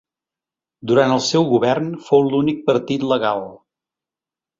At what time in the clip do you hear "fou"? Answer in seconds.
2.07-2.23